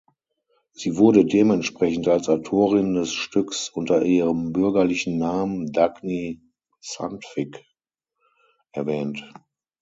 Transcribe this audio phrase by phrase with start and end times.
[0.71, 6.41] Sie wurde dementsprechend als Autorin des Stücks unter ihrem bürgerlichen Namen Dagny
[6.79, 7.63] Sandvik
[8.71, 9.23] erwähnt.